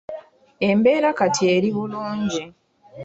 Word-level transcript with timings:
Embeera 0.69 1.09
kati 1.19 1.43
eri 1.55 1.69
bulungi. 1.75 2.41